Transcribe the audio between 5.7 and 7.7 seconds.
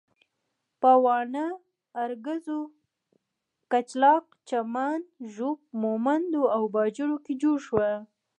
مومندو او باجوړ کې جوړ